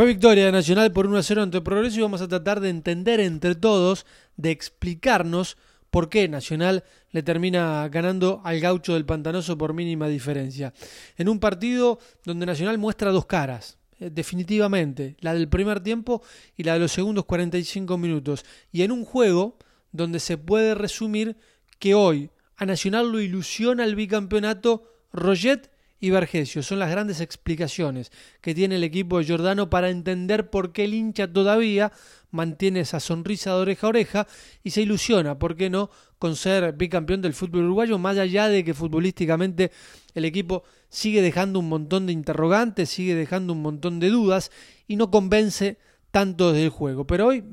[0.00, 2.70] Fue victoria de Nacional por 1 a 0 ante Progreso y vamos a tratar de
[2.70, 4.06] entender entre todos,
[4.38, 5.58] de explicarnos
[5.90, 10.72] por qué Nacional le termina ganando al gaucho del Pantanoso por mínima diferencia.
[11.18, 16.22] En un partido donde Nacional muestra dos caras, eh, definitivamente, la del primer tiempo
[16.56, 18.46] y la de los segundos 45 minutos.
[18.72, 19.58] Y en un juego
[19.92, 21.36] donde se puede resumir
[21.78, 24.82] que hoy a Nacional lo ilusiona el bicampeonato
[25.12, 25.70] Roget
[26.00, 26.62] y Vergesio.
[26.62, 28.10] Son las grandes explicaciones
[28.40, 31.92] que tiene el equipo de para entender por qué el hincha todavía
[32.30, 34.26] mantiene esa sonrisa de oreja a oreja
[34.62, 38.62] y se ilusiona, ¿por qué no?, con ser bicampeón del fútbol uruguayo, más allá de
[38.62, 39.70] que futbolísticamente
[40.14, 44.50] el equipo sigue dejando un montón de interrogantes, sigue dejando un montón de dudas
[44.86, 45.78] y no convence
[46.10, 47.06] tanto desde el juego.
[47.06, 47.44] Pero hoy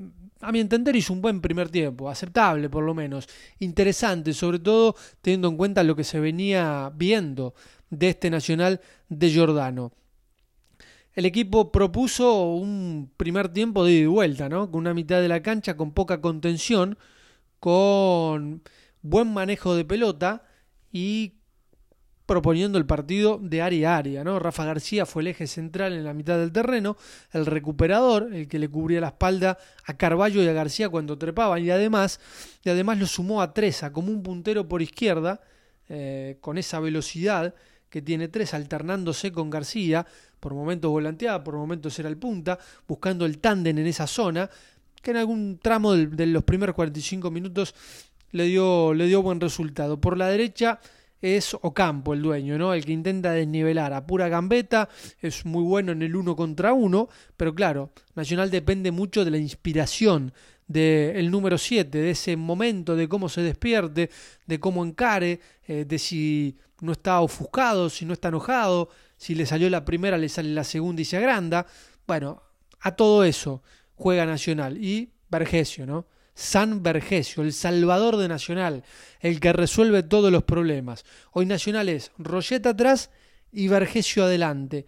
[0.41, 3.27] a mi entender hizo un buen primer tiempo, aceptable por lo menos,
[3.59, 7.53] interesante, sobre todo teniendo en cuenta lo que se venía viendo
[7.89, 9.91] de este Nacional de Giordano.
[11.13, 14.69] El equipo propuso un primer tiempo de ida y vuelta, ¿no?
[14.69, 16.97] Con una mitad de la cancha con poca contención,
[17.59, 18.61] con
[19.01, 20.43] buen manejo de pelota
[20.91, 21.36] y
[22.27, 24.37] proponiendo el partido de área a área, ¿no?
[24.37, 26.97] Rafa García fue el eje central en la mitad del terreno,
[27.31, 31.63] el recuperador, el que le cubría la espalda a Carballo y a García cuando trepaban,
[31.63, 32.19] y además,
[32.63, 35.39] y además lo sumó a Treza como un puntero por izquierda,
[35.87, 37.55] eh, con esa velocidad
[37.89, 40.05] que tiene tres alternándose con García,
[40.41, 44.49] por momentos volanteaba, por momentos era el punta, buscando el tándem en esa zona,
[45.01, 47.73] que en algún tramo de, los primeros 45 minutos
[48.31, 50.01] le dio, le dio buen resultado.
[50.01, 50.81] Por la derecha
[51.21, 52.73] es Ocampo el dueño, ¿no?
[52.73, 57.09] El que intenta desnivelar a pura gambeta, es muy bueno en el uno contra uno,
[57.35, 60.33] pero claro, Nacional depende mucho de la inspiración
[60.67, 64.09] del número 7, de ese momento, de cómo se despierte,
[64.45, 69.45] de cómo encare, eh, de si no está ofuscado, si no está enojado, si le
[69.45, 71.65] salió la primera, le sale la segunda y se agranda.
[72.05, 72.43] Bueno,
[72.81, 73.63] a todo eso
[73.95, 76.05] juega Nacional y Vergesio, ¿no?
[76.37, 78.83] San Vergesio, el salvador de Nacional,
[79.21, 81.03] el que resuelve todos los problemas.
[81.31, 83.09] Hoy Nacional es Rolleta atrás
[83.51, 84.85] y Vergesio adelante.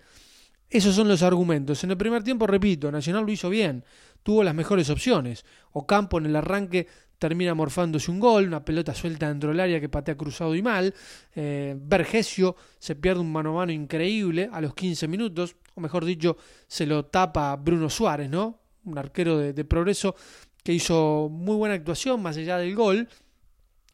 [0.69, 1.83] Esos son los argumentos.
[1.83, 3.83] En el primer tiempo, repito, Nacional lo hizo bien,
[4.21, 5.43] tuvo las mejores opciones.
[5.71, 6.85] Ocampo en el arranque
[7.17, 10.93] termina morfándose un gol, una pelota suelta dentro del área que patea cruzado y mal.
[11.35, 16.05] Eh, Vergesio se pierde un mano a mano increíble a los 15 minutos, o mejor
[16.05, 16.37] dicho,
[16.67, 18.59] se lo tapa Bruno Suárez, ¿no?
[18.85, 20.15] Un arquero de, progreso
[20.63, 23.07] que hizo muy buena actuación más allá del gol.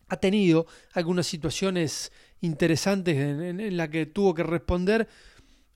[0.07, 2.11] Ha tenido algunas situaciones
[2.41, 5.07] interesantes en, en, en la que tuvo que responder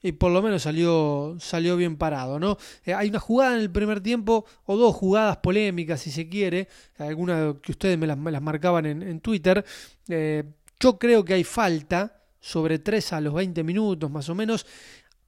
[0.01, 2.57] y por lo menos salió, salió bien parado, ¿no?
[2.85, 6.67] Eh, hay una jugada en el primer tiempo, o dos jugadas polémicas, si se quiere,
[6.97, 9.63] algunas que ustedes me las, marcaban en, Twitter.
[10.07, 10.43] Eh,
[10.79, 14.65] yo creo que hay falta sobre 3 a los 20 minutos, más o menos,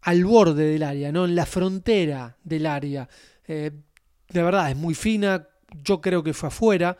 [0.01, 1.25] al borde del área, ¿no?
[1.25, 3.09] En la frontera del área.
[3.45, 3.71] Eh,
[4.29, 5.49] de verdad, es muy fina,
[5.83, 6.97] yo creo que fue afuera.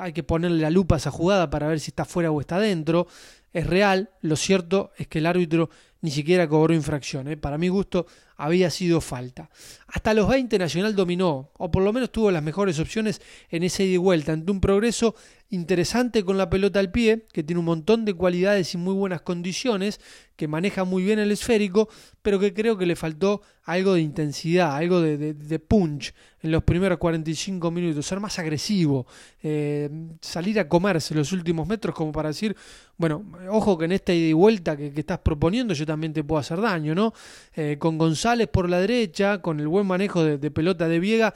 [0.00, 2.56] hay que ponerle la lupa a esa jugada para ver si está afuera o está
[2.56, 3.06] adentro.
[3.52, 5.70] Es real, lo cierto es que el árbitro
[6.02, 7.28] ni siquiera cobró infracción.
[7.28, 7.36] ¿eh?
[7.36, 9.48] Para mi gusto había sido falta.
[9.86, 13.84] Hasta los 20 Nacional dominó, o por lo menos tuvo las mejores opciones en ese
[13.84, 15.14] ida y vuelta, ante un progreso
[15.50, 19.20] interesante con la pelota al pie, que tiene un montón de cualidades y muy buenas
[19.20, 20.00] condiciones,
[20.34, 21.88] que maneja muy bien el esférico,
[22.22, 26.98] pero que creo que le faltó algo de intensidad, algo de, punch en los primeros
[26.98, 29.06] 45 minutos, ser más agresivo,
[29.42, 29.88] eh,
[30.20, 32.56] salir a comerse los últimos metros como para decir,
[32.96, 36.40] bueno, ojo que en esta ida y vuelta que, estás proponiendo yo también te puedo
[36.40, 37.12] hacer daño, ¿no?
[37.54, 41.34] Eh, con González por la derecha, con el buen manejo de, pelota de Viega,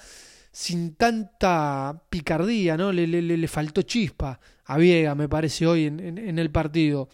[0.50, 2.90] sin tanta picardía, ¿no?
[2.90, 7.10] Le, le, le, faltó chispa a Viega, me parece, hoy en, el partido.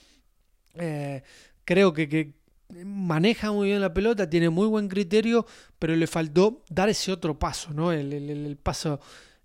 [0.77, 1.23] Eh,
[1.65, 2.33] creo que,
[2.85, 5.45] maneja muy bien la pelota, tiene muy buen criterio,
[5.79, 7.91] pero le faltó dar ese otro paso, ¿no?
[7.91, 9.01] El, paso,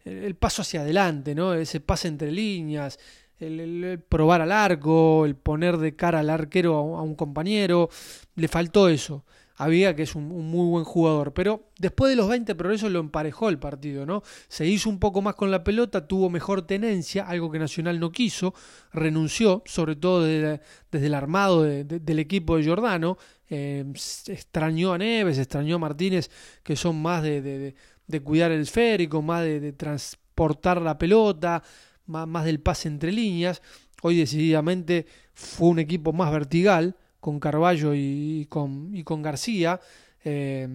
[0.06, 1.56] el paso hacia adelante, ¿no?
[1.56, 3.00] Ese pase entre líneas,
[3.40, 7.90] el, probar al arco, el poner de cara al arquero a, un compañero,
[8.36, 9.26] le faltó eso.
[9.60, 13.50] Había que es un, muy buen jugador, pero después de los 20 progresos lo emparejó
[13.50, 14.22] el partido, ¿no?
[14.48, 18.12] Se hizo un poco más con la pelota, tuvo mejor tenencia, algo que Nacional no
[18.12, 18.54] quiso,
[18.94, 20.62] renunció, sobre todo desde,
[20.92, 23.18] el armado del equipo de Giordano,
[23.50, 23.84] eh,
[24.28, 26.30] extrañó a Neves, extrañó a Martínez,
[26.62, 27.74] que son más de,
[28.06, 31.64] de cuidar el esférico, más de transportar la pelota,
[32.08, 33.62] más, del pase entre líneas.
[34.02, 39.80] Hoy decididamente fue un equipo más vertigal, con Carballo y, con, y con, García.
[40.24, 40.68] Eh,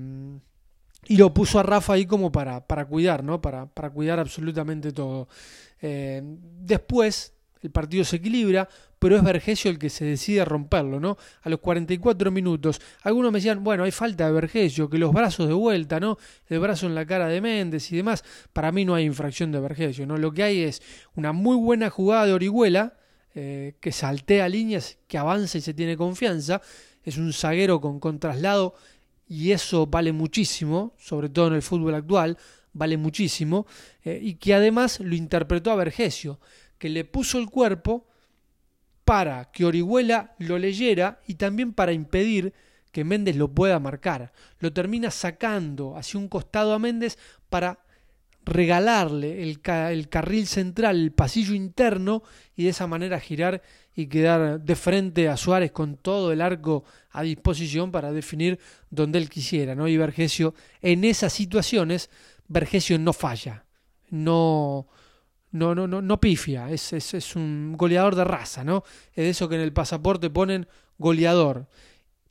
[1.07, 3.41] y lo puso a Rafa ahí como para, para cuidar, ¿no?
[3.41, 5.29] Para, para cuidar absolutamente todo.
[5.81, 8.69] Eh, después, el partido se equilibra,
[8.99, 11.17] pero es Vergesio el que se decide romperlo, ¿no?
[11.43, 12.81] A los 44 minutos.
[13.03, 16.19] Algunos me decían, bueno, hay falta de Vergesio, que los brazos de vuelta, ¿no?
[16.49, 18.25] El brazo en la cara de Méndez y demás.
[18.53, 20.19] Para mí no hay infracción de Vergesio, ¿no?
[20.19, 20.83] Lo que hay es
[21.15, 22.95] una muy buena jugada de Orihuela,
[23.35, 26.61] eh, que saltea líneas, que avanza y se tiene confianza.
[27.05, 28.75] Es un zaguero con, con traslado
[29.29, 32.37] y eso vale muchísimo, sobre todo en el fútbol actual,
[32.73, 33.67] vale muchísimo,
[34.05, 36.39] eh, y que además lo interpretó a Vergesio,
[36.83, 38.09] que le puso el cuerpo
[39.05, 42.53] para que Orihuela lo leyera y también para impedir
[42.91, 44.33] que Méndez lo pueda marcar.
[44.59, 47.19] Lo termina sacando hacia un costado a Méndez
[47.49, 47.79] para
[48.45, 52.25] regalarle el, carril central, el pasillo interno
[52.57, 53.63] y de esa manera girar
[53.95, 56.83] y quedar de frente a Suárez con todo el arco
[57.13, 58.59] a disposición para definir
[58.91, 59.77] donde él quisiera.
[59.77, 59.87] ¿no?
[59.87, 62.11] Y Vergesio en esas situaciones,
[62.49, 63.67] Vergesio no falla,
[64.11, 64.89] no,
[65.53, 68.85] no, no, no, no pifia, es, es, es, un goleador de raza, ¿no?
[69.11, 70.67] Es de eso que en el pasaporte ponen
[70.99, 71.69] goleador.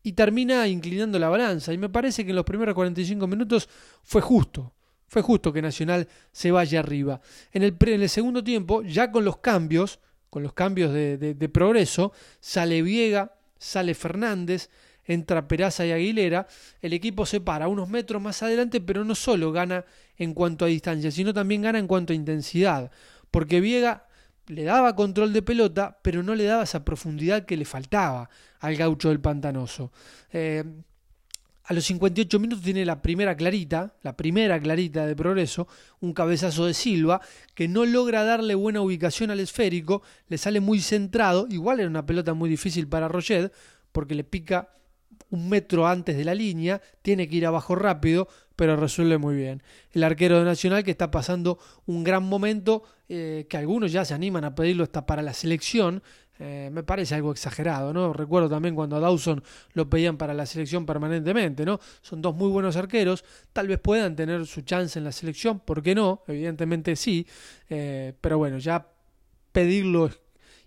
[0.03, 1.71] Y termina inclinando la balanza.
[1.71, 3.69] Y me parece que en los primeros 45 minutos
[4.03, 4.73] fue justo.
[5.07, 7.21] Fue justo que Nacional se vaya arriba.
[7.51, 9.99] En el, en el segundo tiempo, ya con los cambios,
[10.31, 14.69] con los cambios de, de, de progreso, sale Viega, sale Fernández,
[15.05, 16.47] entra Peraza y Aguilera,
[16.81, 19.85] el equipo se para unos metros más adelante, pero no solo gana
[20.17, 22.91] en cuanto a distancia, sino también gana en cuanto a intensidad
[23.31, 24.07] porque Viega
[24.47, 28.29] le daba control de pelota, pero no le daba esa profundidad que le faltaba
[28.59, 29.91] al gaucho del pantanoso.
[30.31, 30.63] Eh,
[31.63, 35.67] a los 58 minutos tiene la primera clarita, la primera clarita de progreso,
[36.01, 37.21] un cabezazo de Silva,
[37.55, 42.05] que no logra darle buena ubicación al esférico, le sale muy centrado, igual era una
[42.05, 43.53] pelota muy difícil para Roget,
[43.91, 44.69] porque le pica
[45.29, 49.63] un metro antes de la línea, tiene que ir abajo rápido, pero resuelve muy bien.
[49.91, 54.13] El arquero de Nacional que está pasando un gran momento, eh, que algunos ya se
[54.13, 56.03] animan a pedirlo hasta para la selección,
[56.43, 58.13] eh, me parece algo exagerado, ¿no?
[58.13, 61.79] Recuerdo también cuando a Dawson lo pedían para la selección permanentemente, ¿no?
[62.01, 65.83] Son dos muy buenos arqueros, tal vez puedan tener su chance en la selección, ¿por
[65.83, 66.23] qué no?
[66.27, 67.27] Evidentemente sí,
[67.69, 68.87] eh, pero bueno, ya
[69.51, 70.09] pedirlo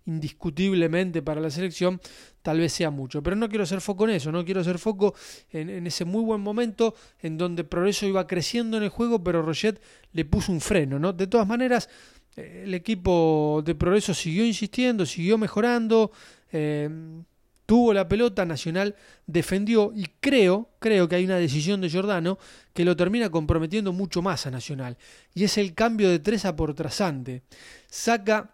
[0.06, 2.00] indiscutiblemente para la selección,
[2.42, 3.22] tal vez sea mucho.
[3.22, 5.14] Pero no quiero hacer foco en eso, no quiero hacer foco
[5.50, 9.80] en, ese muy buen momento en donde Progreso iba creciendo en el juego, pero Roget
[10.12, 11.12] le puso un freno, ¿no?
[11.12, 11.88] De todas maneras,
[12.36, 16.12] eh, el equipo de Progreso siguió insistiendo, siguió mejorando,
[16.52, 16.88] eh,
[17.66, 18.94] tuvo la pelota, Nacional
[19.26, 22.38] defendió y creo, creo que hay una decisión de Giordano
[22.72, 24.98] que lo termina comprometiendo mucho más a Nacional.
[25.34, 27.42] Y es el cambio de tres por trasante.
[27.88, 28.53] Saca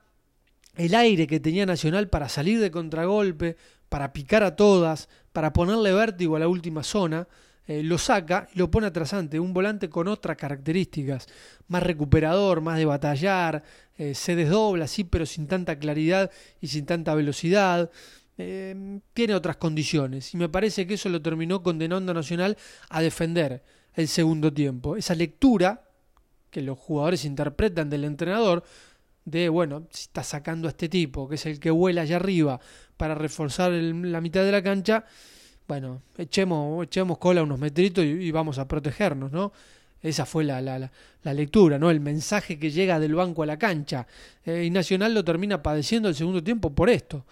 [0.77, 3.57] el aire que tenía Nacional para salir de contragolpe,
[3.89, 7.27] para picar a todas, para ponerle vértigo a la última zona,
[7.67, 11.29] eh, lo saca y lo pone atrasante, un volante con otras características,
[11.69, 13.63] más recuperador, más de batallar,
[13.97, 16.31] eh, se desdobla, sí, pero sin tanta claridad
[16.61, 17.91] y sin tanta velocidad.
[18.39, 22.57] Eh, tiene otras condiciones y me parece que eso lo terminó condenando a Nacional
[22.89, 23.63] a defender
[23.95, 24.97] el segundo tiempo.
[24.97, 25.85] Esa lectura
[26.51, 28.65] que los jugadores interpretan del entrenador
[29.31, 32.61] de, bueno, si está sacando a este tipo, que es el que vuela allá arriba
[32.97, 35.05] para reforzar la mitad de la cancha,
[35.71, 39.53] bueno, echemos, echemos cola unos metritos y, vamos a protegernos, ¿no?
[40.03, 40.91] Esa fue la, la,
[41.23, 41.91] la, lectura, ¿no?
[41.91, 44.07] El mensaje que llega del banco a la cancha.
[44.45, 47.25] Eh, y Nacional lo termina padeciendo el segundo tiempo por esto.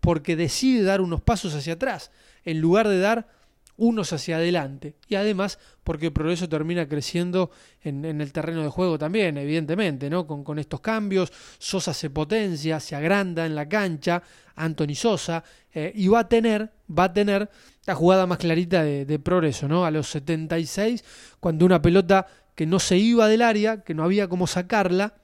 [0.00, 2.10] Porque decide dar unos pasos hacia atrás,
[2.44, 3.28] en lugar de dar
[3.76, 4.96] unos hacia adelante.
[5.08, 7.50] Y además porque el progreso termina creciendo
[7.82, 10.26] en, el terreno de juego también, evidentemente, ¿no?
[10.26, 14.22] Con, con, estos cambios, Sosa se potencia, se agranda en la cancha,
[14.54, 17.50] Anthony Sosa, eh, y va a tener, va a tener
[17.86, 19.84] la jugada más clarita de, de, progreso, ¿no?
[19.84, 21.04] A los 76,
[21.40, 25.14] cuando una pelota que no se iba del área, que no había cómo sacarla,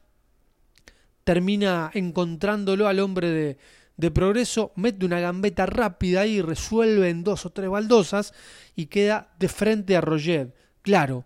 [1.25, 3.59] termina encontrándolo al hombre de,
[4.00, 8.33] de progreso, mete una gambeta rápida y resuelve en dos o tres baldosas
[8.75, 10.54] y queda de frente a Roger.
[10.83, 11.25] Claro,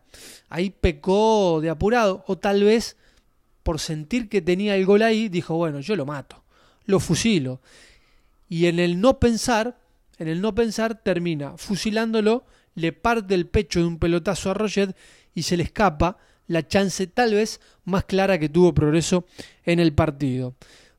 [0.48, 2.96] ahí pecó de apurado o tal vez
[3.62, 6.44] por sentir que tenía el gol ahí, dijo, bueno, yo lo mato,
[6.84, 7.60] lo fusilo.
[8.48, 9.78] Y en el no pensar,
[10.18, 14.94] en el no pensar termina fusilándolo, le parte el pecho de un pelotazo a Roger
[15.34, 19.26] y se le escapa la chance tal vez más clara que tuvo Progreso
[19.64, 20.54] en el partido.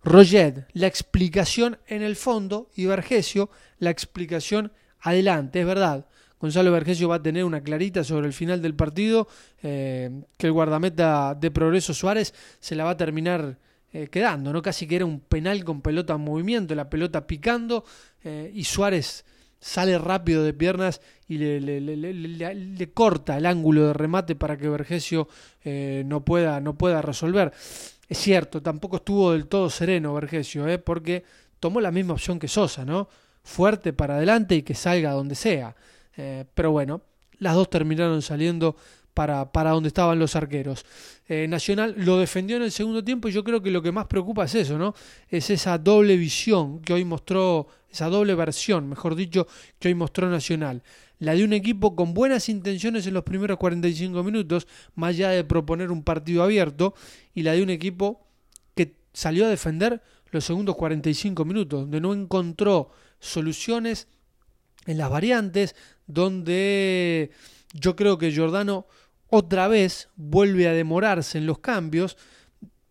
[0.05, 5.61] Roget, la explicación en el fondo y Vergesio, la explicación adelante.
[5.61, 6.05] Es verdad,
[6.39, 9.27] Gonzalo Vergesio va a tener una clarita sobre el final del partido,
[9.63, 13.57] eh, que el guardameta de Progreso Suárez se la va a terminar
[13.93, 14.61] eh, quedando, ¿no?
[14.61, 17.83] Casi que era un penal con pelota en movimiento, la pelota picando
[18.23, 19.25] eh, y Suárez
[19.59, 24.69] sale rápido de piernas y le, le, le, corta el ángulo de remate para que
[24.69, 25.27] Vergesio
[25.63, 27.51] no, pueda, no pueda resolver.
[28.07, 30.77] Es cierto, tampoco estuvo del todo sereno Vergesio, ¿eh?
[30.77, 31.23] porque
[31.59, 33.09] tomó la misma opción que Sosa, ¿no?
[33.43, 35.75] Fuerte para adelante y que salga donde sea.
[36.17, 37.01] Eh, pero bueno,
[37.39, 38.75] las dos terminaron saliendo
[39.15, 40.85] para, para donde estaban los arqueros.
[41.27, 44.05] Eh, Nacional lo defendió en el segundo tiempo y yo creo que lo que más
[44.05, 44.93] preocupa es eso, ¿no?
[45.29, 49.47] Es esa doble visión que hoy mostró, esa doble versión, mejor dicho,
[49.79, 50.83] que hoy mostró Nacional.
[51.17, 55.45] La de un equipo con buenas intenciones en los primeros 45 minutos, más allá de
[55.45, 56.93] proponer un partido abierto,
[57.33, 58.27] y la de un equipo
[58.75, 64.09] que salió a defender los segundos 45 minutos, donde no encontró soluciones
[64.85, 65.73] en las variantes,
[66.05, 67.31] donde
[67.75, 68.87] yo creo que Giordano
[69.27, 72.17] otra vez vuelve a demorarse en los cambios.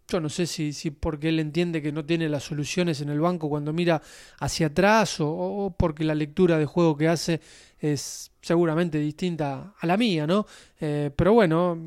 [0.09, 3.21] Yo no sé si, si porque él entiende que no tiene las soluciones en el
[3.21, 4.03] banco cuando mira
[4.38, 7.41] hacia atrás o, porque la lectura de juego que hace
[7.79, 10.47] es seguramente distinta a la mía, ¿no?
[10.79, 11.79] Eh, pero bueno,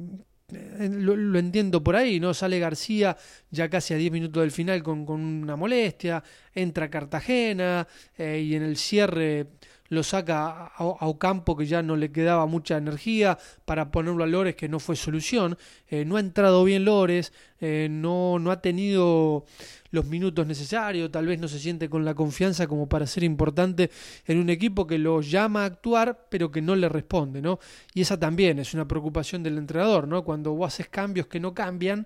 [0.49, 2.33] eh, lo, entiendo por ahí, ¿no?
[2.33, 3.17] Sale García
[3.51, 6.23] ya casi a 10 minutos del final con, con una molestia,
[6.53, 7.87] entra Cartagena
[8.17, 9.47] eh, y en el cierre
[9.89, 14.55] lo saca a, Ocampo que ya no le quedaba mucha energía para ponerlo a Lores
[14.55, 15.57] que no fue solución.
[15.89, 19.45] Eh, no ha entrado bien Lores, eh, no, no ha tenido
[19.91, 23.89] los minutos necesarios, tal vez no se siente con la confianza como para ser importante
[24.25, 27.59] en un equipo que lo llama a actuar pero que no le responde, ¿no?
[27.93, 30.23] Y esa también es una preocupación del entrenador, ¿no?
[30.23, 32.05] Cuando vos haces cambios que no cambian,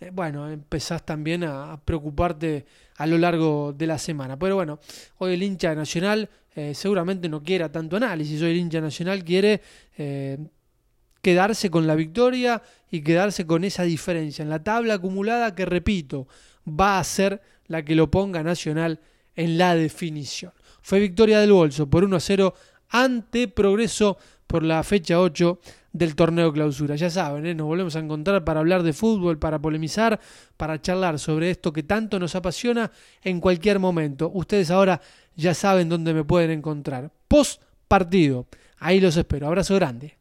[0.00, 2.66] eh, bueno, empezás también a preocuparte
[2.96, 4.38] a lo largo de la semana.
[4.38, 4.78] Pero bueno,
[5.18, 9.60] hoy el hincha nacional eh, seguramente no quiera tanto análisis, hoy el hincha nacional quiere
[9.98, 10.38] eh,
[11.20, 16.28] quedarse con la victoria y quedarse con esa diferencia en la tabla acumulada que, repito,
[16.68, 19.00] va a ser la que lo ponga Nacional
[19.34, 20.52] en la definición.
[20.82, 22.54] Fue victoria del bolso por 1 a 0
[22.90, 24.18] ante Progreso
[24.54, 25.58] por la fecha 8
[25.92, 26.94] del torneo clausura.
[26.94, 27.56] Ya saben, ¿eh?
[27.56, 30.20] nos volvemos a encontrar para hablar de fútbol, para polemizar,
[30.56, 32.92] para charlar sobre esto que tanto nos apasiona
[33.24, 34.30] en cualquier momento.
[34.32, 35.00] Ustedes ahora
[35.34, 37.10] ya saben dónde me pueden encontrar.
[37.26, 38.46] Post partido.
[38.78, 39.48] Ahí los espero.
[39.48, 40.18] Abrazo grande.